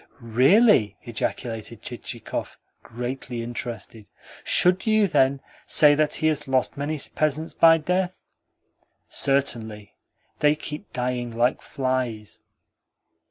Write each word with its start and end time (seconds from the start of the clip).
"Really?" 0.23 0.97
ejaculated 1.03 1.83
Chichikov, 1.83 2.57
greatly 2.81 3.43
interested. 3.43 4.07
"Should 4.43 4.87
you, 4.87 5.05
then, 5.05 5.41
say 5.67 5.93
that 5.93 6.15
he 6.15 6.25
has 6.25 6.47
lost 6.47 6.75
many 6.75 6.99
peasants 7.13 7.53
by 7.53 7.77
death?" 7.77 8.19
"Certainly. 9.09 9.93
They 10.39 10.55
keep 10.55 10.91
dying 10.91 11.29
like 11.37 11.61
flies." 11.61 12.39